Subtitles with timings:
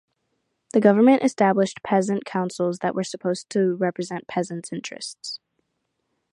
[0.73, 5.39] The government established peasant councils that were supposed to represent peasant interests.